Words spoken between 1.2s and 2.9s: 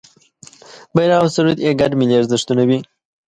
او سرود یې ګډ ملي ارزښتونه وي.